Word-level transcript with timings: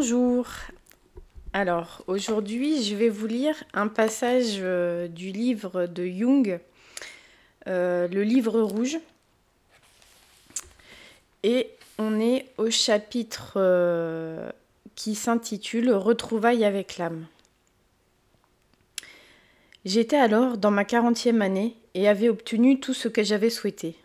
Bonjour. 0.00 0.46
Alors 1.52 2.04
aujourd'hui, 2.06 2.84
je 2.84 2.94
vais 2.94 3.08
vous 3.08 3.26
lire 3.26 3.56
un 3.74 3.88
passage 3.88 4.58
euh, 4.60 5.08
du 5.08 5.32
livre 5.32 5.86
de 5.86 6.06
Jung, 6.06 6.60
euh, 7.66 8.06
le 8.06 8.22
livre 8.22 8.60
rouge. 8.60 8.98
Et 11.42 11.70
on 11.98 12.20
est 12.20 12.46
au 12.58 12.70
chapitre 12.70 13.54
euh, 13.56 14.48
qui 14.94 15.16
s'intitule 15.16 15.90
Retrouvailles 15.90 16.64
avec 16.64 16.96
l'âme. 16.96 17.26
J'étais 19.84 20.18
alors 20.18 20.58
dans 20.58 20.70
ma 20.70 20.84
quarantième 20.84 21.42
année 21.42 21.74
et 21.94 22.06
avais 22.06 22.28
obtenu 22.28 22.78
tout 22.78 22.94
ce 22.94 23.08
que 23.08 23.24
j'avais 23.24 23.50
souhaité. 23.50 23.96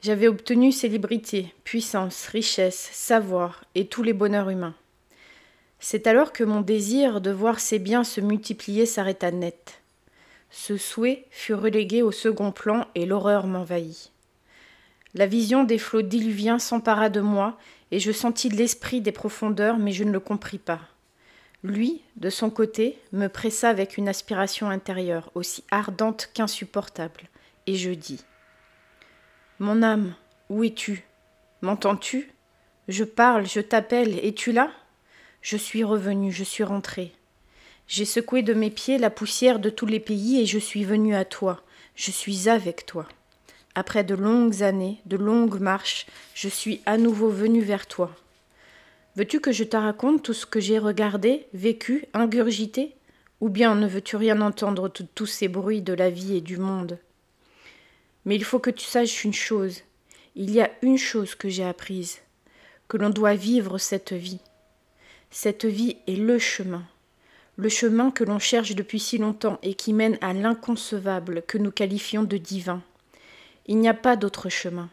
J'avais 0.00 0.28
obtenu 0.28 0.72
célébrité, 0.72 1.52
puissance, 1.64 2.26
richesse, 2.28 2.88
savoir 2.94 3.64
et 3.74 3.86
tous 3.86 4.02
les 4.02 4.14
bonheurs 4.14 4.48
humains. 4.48 4.74
C'est 5.80 6.06
alors 6.06 6.32
que 6.32 6.44
mon 6.44 6.60
désir 6.60 7.20
de 7.20 7.30
voir 7.30 7.58
ces 7.58 7.78
biens 7.78 8.04
se 8.04 8.20
multiplier 8.20 8.86
s'arrêta 8.86 9.30
net. 9.30 9.80
Ce 10.50 10.76
souhait 10.76 11.24
fut 11.30 11.54
relégué 11.54 12.02
au 12.02 12.12
second 12.12 12.52
plan 12.52 12.86
et 12.94 13.06
l'horreur 13.06 13.46
m'envahit. 13.46 14.12
La 15.14 15.26
vision 15.26 15.64
des 15.64 15.78
flots 15.78 16.02
diluviens 16.02 16.58
s'empara 16.58 17.08
de 17.08 17.20
moi 17.20 17.58
et 17.90 17.98
je 17.98 18.12
sentis 18.12 18.50
l'esprit 18.50 19.00
des 19.00 19.10
profondeurs, 19.10 19.78
mais 19.78 19.92
je 19.92 20.04
ne 20.04 20.12
le 20.12 20.20
compris 20.20 20.58
pas. 20.58 20.80
Lui, 21.62 22.02
de 22.16 22.30
son 22.30 22.50
côté, 22.50 22.98
me 23.12 23.26
pressa 23.26 23.68
avec 23.68 23.96
une 23.96 24.08
aspiration 24.08 24.70
intérieure 24.70 25.30
aussi 25.34 25.64
ardente 25.70 26.30
qu'insupportable, 26.32 27.28
et 27.66 27.74
je 27.74 27.90
dis 27.90 28.24
mon 29.58 29.82
âme, 29.82 30.14
où 30.48 30.64
es-tu? 30.64 31.04
M'entends-tu? 31.60 32.32
Je 32.88 33.04
parle, 33.04 33.46
je 33.46 33.60
t'appelle, 33.60 34.18
es-tu 34.24 34.52
là? 34.52 34.70
Je 35.42 35.56
suis 35.56 35.84
revenu, 35.84 36.30
je 36.30 36.44
suis 36.44 36.64
rentré. 36.64 37.12
J'ai 37.88 38.04
secoué 38.04 38.42
de 38.42 38.54
mes 38.54 38.70
pieds 38.70 38.98
la 38.98 39.10
poussière 39.10 39.58
de 39.58 39.70
tous 39.70 39.86
les 39.86 40.00
pays 40.00 40.40
et 40.40 40.46
je 40.46 40.58
suis 40.58 40.84
venu 40.84 41.14
à 41.14 41.24
toi, 41.24 41.62
je 41.96 42.10
suis 42.10 42.48
avec 42.48 42.86
toi. 42.86 43.08
Après 43.74 44.04
de 44.04 44.14
longues 44.14 44.62
années, 44.62 45.00
de 45.06 45.16
longues 45.16 45.60
marches, 45.60 46.06
je 46.34 46.48
suis 46.48 46.82
à 46.84 46.98
nouveau 46.98 47.30
venu 47.30 47.62
vers 47.62 47.86
toi. 47.86 48.14
Veux-tu 49.16 49.40
que 49.40 49.50
je 49.50 49.64
te 49.64 49.76
raconte 49.76 50.22
tout 50.22 50.34
ce 50.34 50.46
que 50.46 50.60
j'ai 50.60 50.78
regardé, 50.78 51.46
vécu, 51.54 52.04
ingurgité? 52.12 52.94
Ou 53.40 53.48
bien 53.48 53.74
ne 53.74 53.88
veux-tu 53.88 54.16
rien 54.16 54.40
entendre 54.42 54.88
de 54.88 55.06
tous 55.14 55.26
ces 55.26 55.48
bruits 55.48 55.82
de 55.82 55.94
la 55.94 56.10
vie 56.10 56.36
et 56.36 56.40
du 56.42 56.58
monde? 56.58 56.98
Mais 58.24 58.36
il 58.36 58.44
faut 58.44 58.58
que 58.58 58.70
tu 58.70 58.84
saches 58.84 59.24
une 59.24 59.32
chose. 59.32 59.80
Il 60.36 60.50
y 60.50 60.60
a 60.60 60.70
une 60.82 60.98
chose 60.98 61.34
que 61.34 61.48
j'ai 61.48 61.64
apprise, 61.64 62.18
que 62.86 62.98
l'on 62.98 63.10
doit 63.10 63.34
vivre 63.34 63.78
cette 63.78 64.12
vie. 64.12 64.40
Cette 65.32 65.64
vie 65.64 65.96
est 66.08 66.16
le 66.16 66.40
chemin, 66.40 66.84
le 67.56 67.68
chemin 67.68 68.10
que 68.10 68.24
l'on 68.24 68.40
cherche 68.40 68.74
depuis 68.74 68.98
si 68.98 69.16
longtemps 69.16 69.60
et 69.62 69.74
qui 69.74 69.92
mène 69.92 70.18
à 70.20 70.32
l'inconcevable 70.32 71.42
que 71.42 71.56
nous 71.56 71.70
qualifions 71.70 72.24
de 72.24 72.36
divin. 72.36 72.82
Il 73.66 73.78
n'y 73.78 73.88
a 73.88 73.94
pas 73.94 74.16
d'autre 74.16 74.48
chemin. 74.48 74.90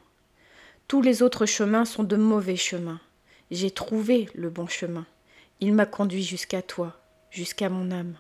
Tous 0.88 1.02
les 1.02 1.24
autres 1.24 1.48
chemins 1.48 1.86
sont 1.86 2.04
de 2.04 2.16
mauvais 2.16 2.56
chemins. 2.56 3.02
J'ai 3.50 3.72
trouvé 3.72 4.30
le 4.36 4.52
bon 4.52 4.68
chemin. 4.68 5.08
Il 5.60 5.74
m'a 5.74 5.88
conduit 5.88 6.24
jusqu'à 6.24 6.62
toi, 6.62 6.96
jusqu'à 7.32 7.70
mon 7.70 7.90
âme. 7.90 8.16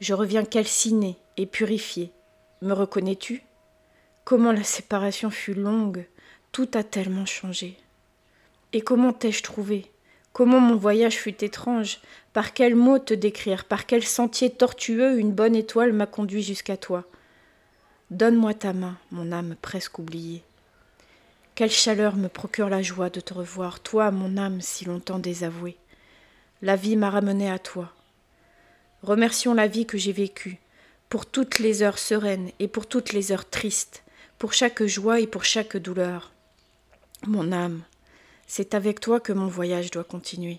Je 0.00 0.14
reviens 0.14 0.44
calciné 0.44 1.18
et 1.36 1.44
purifié. 1.44 2.12
Me 2.62 2.72
reconnais-tu? 2.72 3.42
Comment 4.24 4.52
la 4.52 4.64
séparation 4.64 5.28
fut 5.28 5.54
longue, 5.54 6.06
tout 6.50 6.70
a 6.72 6.82
tellement 6.82 7.26
changé. 7.26 7.76
Et 8.72 8.80
comment 8.80 9.12
t'ai-je 9.12 9.42
trouvé? 9.42 9.90
Comment 10.32 10.60
mon 10.60 10.76
voyage 10.76 11.16
fut 11.16 11.44
étrange 11.44 12.00
Par 12.32 12.54
quels 12.54 12.76
mots 12.76 12.98
te 12.98 13.14
décrire 13.14 13.64
Par 13.64 13.86
quel 13.86 14.04
sentier 14.04 14.50
tortueux 14.50 15.18
une 15.18 15.32
bonne 15.32 15.56
étoile 15.56 15.92
m'a 15.92 16.06
conduit 16.06 16.42
jusqu'à 16.42 16.76
toi 16.76 17.04
Donne-moi 18.10 18.54
ta 18.54 18.72
main, 18.72 18.96
mon 19.10 19.32
âme 19.32 19.56
presque 19.60 19.98
oubliée. 19.98 20.42
Quelle 21.54 21.70
chaleur 21.70 22.16
me 22.16 22.28
procure 22.28 22.68
la 22.68 22.82
joie 22.82 23.10
de 23.10 23.20
te 23.20 23.34
revoir, 23.34 23.80
toi, 23.80 24.10
mon 24.10 24.36
âme 24.36 24.60
si 24.60 24.84
longtemps 24.84 25.18
désavouée. 25.18 25.76
La 26.62 26.76
vie 26.76 26.96
m'a 26.96 27.10
ramené 27.10 27.50
à 27.50 27.58
toi. 27.58 27.92
Remercions 29.02 29.54
la 29.54 29.66
vie 29.66 29.86
que 29.86 29.98
j'ai 29.98 30.12
vécue, 30.12 30.58
pour 31.08 31.26
toutes 31.26 31.58
les 31.58 31.82
heures 31.82 31.98
sereines 31.98 32.50
et 32.60 32.68
pour 32.68 32.86
toutes 32.86 33.12
les 33.12 33.32
heures 33.32 33.48
tristes, 33.48 34.02
pour 34.38 34.52
chaque 34.52 34.84
joie 34.84 35.20
et 35.20 35.26
pour 35.26 35.44
chaque 35.44 35.76
douleur. 35.76 36.32
Mon 37.26 37.52
âme, 37.52 37.82
c'est 38.52 38.74
avec 38.74 38.98
toi 38.98 39.20
que 39.20 39.32
mon 39.32 39.46
voyage 39.46 39.92
doit 39.92 40.02
continuer. 40.02 40.58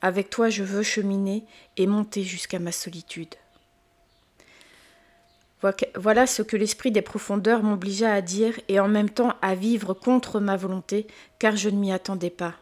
Avec 0.00 0.30
toi 0.30 0.48
je 0.48 0.64
veux 0.64 0.82
cheminer 0.82 1.44
et 1.76 1.86
monter 1.86 2.22
jusqu'à 2.22 2.58
ma 2.58 2.72
solitude. 2.72 3.34
Voilà 5.94 6.26
ce 6.26 6.40
que 6.40 6.56
l'esprit 6.56 6.90
des 6.90 7.02
profondeurs 7.02 7.62
m'obligea 7.62 8.10
à 8.10 8.22
dire 8.22 8.58
et 8.68 8.80
en 8.80 8.88
même 8.88 9.10
temps 9.10 9.34
à 9.42 9.54
vivre 9.54 9.92
contre 9.92 10.40
ma 10.40 10.56
volonté, 10.56 11.06
car 11.38 11.54
je 11.54 11.68
ne 11.68 11.76
m'y 11.76 11.92
attendais 11.92 12.30
pas. 12.30 12.54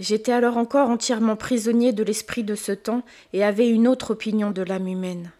J'étais 0.00 0.32
alors 0.32 0.56
encore 0.56 0.90
entièrement 0.90 1.36
prisonnier 1.36 1.92
de 1.92 2.02
l'esprit 2.02 2.42
de 2.42 2.56
ce 2.56 2.72
temps 2.72 3.04
et 3.32 3.44
avais 3.44 3.68
une 3.68 3.86
autre 3.86 4.10
opinion 4.10 4.50
de 4.50 4.62
l'âme 4.62 4.88
humaine. 4.88 5.30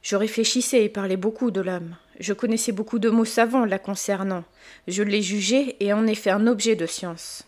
Je 0.00 0.16
réfléchissais 0.16 0.82
et 0.82 0.88
parlais 0.88 1.18
beaucoup 1.18 1.50
de 1.50 1.60
l'âme. 1.60 1.96
Je 2.20 2.32
connaissais 2.32 2.72
beaucoup 2.72 2.98
de 2.98 3.10
mots 3.10 3.26
savants 3.26 3.66
la 3.66 3.78
concernant. 3.78 4.44
Je 4.88 5.02
l'ai 5.02 5.20
jugée 5.20 5.76
et 5.84 5.92
en 5.92 6.06
ai 6.06 6.14
fait 6.14 6.30
un 6.30 6.46
objet 6.46 6.74
de 6.74 6.86
science. 6.86 7.44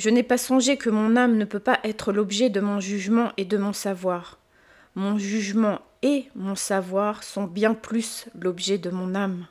Je 0.00 0.08
n'ai 0.08 0.22
pas 0.22 0.38
songé 0.38 0.78
que 0.78 0.88
mon 0.88 1.14
âme 1.14 1.36
ne 1.36 1.44
peut 1.44 1.60
pas 1.60 1.78
être 1.84 2.10
l'objet 2.10 2.48
de 2.48 2.60
mon 2.60 2.80
jugement 2.80 3.32
et 3.36 3.44
de 3.44 3.58
mon 3.58 3.74
savoir. 3.74 4.38
Mon 4.94 5.18
jugement 5.18 5.82
et 6.00 6.24
mon 6.34 6.54
savoir 6.54 7.22
sont 7.22 7.44
bien 7.44 7.74
plus 7.74 8.24
l'objet 8.34 8.78
de 8.78 8.88
mon 8.88 9.14
âme. 9.14 9.46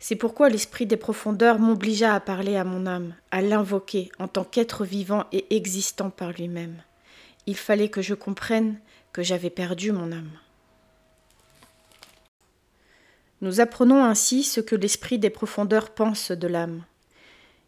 C'est 0.00 0.16
pourquoi 0.16 0.48
l'esprit 0.48 0.86
des 0.86 0.96
profondeurs 0.96 1.60
m'obligea 1.60 2.16
à 2.16 2.18
parler 2.18 2.56
à 2.56 2.64
mon 2.64 2.84
âme, 2.84 3.14
à 3.30 3.40
l'invoquer 3.40 4.10
en 4.18 4.26
tant 4.26 4.42
qu'être 4.42 4.84
vivant 4.84 5.24
et 5.30 5.54
existant 5.54 6.10
par 6.10 6.32
lui-même. 6.32 6.82
Il 7.46 7.56
fallait 7.56 7.90
que 7.90 8.02
je 8.02 8.14
comprenne 8.14 8.80
que 9.12 9.22
j'avais 9.22 9.50
perdu 9.50 9.92
mon 9.92 10.10
âme. 10.10 10.32
Nous 13.40 13.60
apprenons 13.60 14.02
ainsi 14.02 14.42
ce 14.42 14.60
que 14.60 14.74
l'esprit 14.74 15.20
des 15.20 15.30
profondeurs 15.30 15.90
pense 15.90 16.32
de 16.32 16.48
l'âme. 16.48 16.82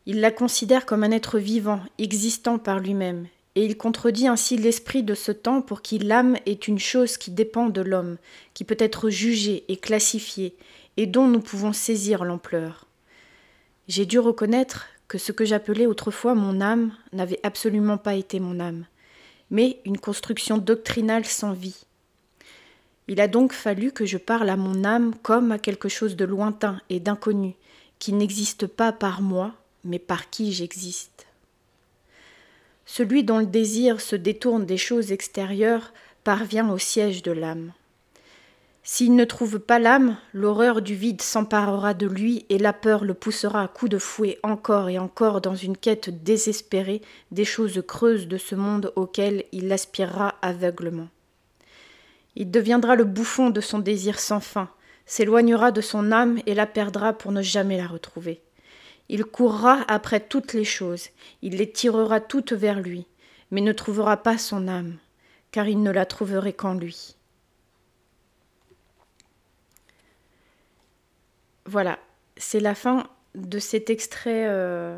Il 0.07 0.21
la 0.21 0.31
considère 0.31 0.87
comme 0.87 1.05
un 1.05 1.11
être 1.11 1.39
vivant, 1.39 1.81
existant 1.99 2.59
par 2.59 2.79
lui-même, 2.81 3.27
et 3.55 3.65
il 3.65 3.77
contredit 3.77 4.29
ainsi 4.29 4.57
l'esprit 4.57 5.03
de 5.03 5.15
ce 5.15 5.33
temps 5.33 5.63
pour 5.63 5.83
qui 5.83 5.99
l'âme 5.99 6.37
est 6.47 6.69
une 6.69 6.79
chose 6.79 7.17
qui 7.17 7.31
dépend 7.31 7.69
de 7.69 7.81
l'homme, 7.81 8.17
qui 8.55 8.65
peut 8.65 8.77
être 8.79 9.11
jugée 9.11 9.65
et 9.69 9.77
classifiée, 9.77 10.57
et 10.97 11.07
dont 11.07 11.27
nous 11.27 11.41
pouvons 11.41 11.73
saisir 11.73 12.25
l'ampleur. 12.25 12.87
J'ai 13.89 14.07
dû 14.07 14.19
reconnaître 14.19 14.87
que 15.09 15.19
ce 15.19 15.33
que 15.33 15.45
j'appelais 15.45 15.87
autrefois 15.87 16.35
mon 16.35 16.61
âme 16.61 16.93
n'avait 17.13 17.41
absolument 17.43 17.99
pas 17.99 18.15
été 18.15 18.41
mon 18.41 18.61
âme, 18.61 18.87
mais 19.51 19.81
une 19.85 19.99
construction 19.99 20.59
doctrinale 20.59 21.25
sans 21.25 21.53
vie, 21.53 21.85
il 23.11 23.21
a 23.21 23.27
donc 23.27 23.53
fallu 23.53 23.91
que 23.91 24.07
je 24.07 24.19
parle 24.19 24.49
à 24.51 24.57
mon 24.57 24.85
âme 24.85 25.17
comme 25.25 25.51
à 25.51 25.59
quelque 25.59 25.89
chose 25.89 26.15
de 26.15 26.25
lointain 26.25 26.81
et 26.91 27.01
d'inconnu, 27.01 27.57
qui 27.99 28.13
n'existe 28.13 28.69
pas 28.69 28.93
par 28.93 29.21
moi, 29.21 29.53
mais 29.85 29.99
par 29.99 30.31
qui 30.31 30.53
j'existe. 30.53 31.27
Celui 32.87 33.23
dont 33.23 33.39
le 33.39 33.47
désir 33.47 34.01
se 34.01 34.17
détourne 34.17 34.67
des 34.67 34.77
choses 34.77 35.13
extérieures 35.13 35.93
parvient 36.25 36.71
au 36.71 36.79
siège 36.79 37.23
de 37.23 37.33
l'âme. 37.33 37.73
S'il 38.83 39.15
ne 39.15 39.25
trouve 39.25 39.61
pas 39.61 39.79
l'âme, 39.79 40.17
l'horreur 40.33 40.81
du 40.83 40.95
vide 40.95 41.23
s'emparera 41.23 41.95
de 41.95 42.07
lui 42.07 42.47
et 42.49 42.59
la 42.59 42.73
peur 42.73 43.05
le 43.05 43.15
poussera 43.15 43.63
à 43.63 43.69
coups 43.69 43.91
de 43.91 43.99
fouet 43.99 44.39
encore 44.43 44.89
et 44.89 44.99
encore 44.99 45.41
dans 45.41 45.55
une 45.55 45.77
quête 45.77 46.25
désespérée 46.25 47.03
des 47.31 47.45
choses 47.45 47.83
creuses 47.87 48.27
de 48.27 48.39
ce 48.39 48.55
monde 48.55 48.93
auquel 48.97 49.45
il 49.53 49.71
aspirera 49.71 50.35
aveuglement. 50.43 51.09
Il 52.37 52.51
deviendra 52.51 52.97
le 52.97 53.05
bouffon 53.05 53.51
de 53.51 53.61
son 53.61 53.79
désir 53.79 54.19
sans 54.19 54.41
fin, 54.41 54.71
s'éloignera 55.05 55.73
de 55.73 55.81
son 55.81 56.11
âme 56.11 56.39
et 56.47 56.55
la 56.55 56.67
perdra 56.67 57.13
pour 57.13 57.33
ne 57.33 57.43
jamais 57.43 57.77
la 57.77 57.87
retrouver. 57.87 58.41
Il 59.13 59.25
courra 59.25 59.85
après 59.89 60.21
toutes 60.21 60.53
les 60.53 60.63
choses, 60.63 61.09
il 61.43 61.57
les 61.57 61.69
tirera 61.69 62.21
toutes 62.21 62.53
vers 62.53 62.79
lui, 62.79 63.09
mais 63.51 63.61
ne 63.61 63.73
trouvera 63.73 64.23
pas 64.23 64.39
son 64.39 64.69
âme, 64.69 64.99
car 65.51 65.67
il 65.67 65.83
ne 65.83 65.91
la 65.91 66.07
trouverait 66.07 66.53
qu'en 66.53 66.75
lui. 66.75 67.17
Voilà, 71.67 71.99
c'est 72.37 72.61
la 72.61 72.77
fin 72.77 73.09
de 73.35 73.59
cet 73.59 73.91
extrait 73.91 74.47
euh, 74.47 74.97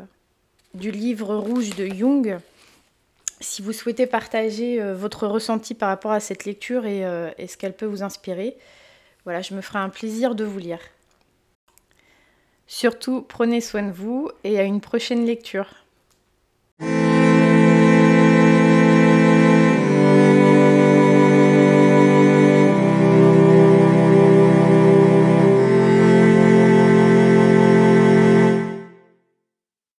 du 0.75 0.91
livre 0.91 1.33
rouge 1.35 1.71
de 1.71 1.87
Jung. 1.87 2.37
Si 3.41 3.63
vous 3.63 3.73
souhaitez 3.73 4.05
partager 4.05 4.79
euh, 4.79 4.93
votre 4.93 5.25
ressenti 5.25 5.73
par 5.73 5.89
rapport 5.89 6.11
à 6.11 6.19
cette 6.19 6.45
lecture 6.45 6.85
et, 6.85 7.03
euh, 7.03 7.31
et 7.39 7.47
ce 7.47 7.57
qu'elle 7.57 7.75
peut 7.75 7.87
vous 7.87 8.03
inspirer, 8.03 8.57
voilà, 9.23 9.41
je 9.41 9.55
me 9.55 9.61
ferai 9.61 9.79
un 9.79 9.89
plaisir 9.89 10.35
de 10.35 10.43
vous 10.43 10.59
lire. 10.59 10.81
Surtout, 12.75 13.21
prenez 13.21 13.61
soin 13.61 13.83
de 13.83 13.91
vous 13.91 14.31
et 14.43 14.57
à 14.57 14.63
une 14.63 14.81
prochaine 14.81 15.27
lecture. 15.27 15.82